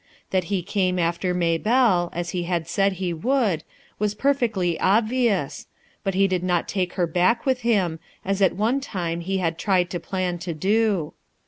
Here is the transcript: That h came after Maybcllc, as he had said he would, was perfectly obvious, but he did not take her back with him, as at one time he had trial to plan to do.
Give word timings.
That 0.31 0.51
h 0.51 0.65
came 0.65 0.97
after 0.97 1.31
Maybcllc, 1.35 2.09
as 2.11 2.31
he 2.31 2.45
had 2.45 2.67
said 2.67 2.93
he 2.93 3.13
would, 3.13 3.63
was 3.99 4.15
perfectly 4.15 4.79
obvious, 4.79 5.67
but 6.03 6.15
he 6.15 6.27
did 6.27 6.41
not 6.43 6.67
take 6.67 6.93
her 6.93 7.05
back 7.05 7.45
with 7.45 7.61
him, 7.61 7.99
as 8.25 8.41
at 8.41 8.55
one 8.55 8.79
time 8.81 9.19
he 9.19 9.37
had 9.37 9.59
trial 9.59 9.85
to 9.85 9.99
plan 9.99 10.39
to 10.39 10.55
do. 10.55 11.13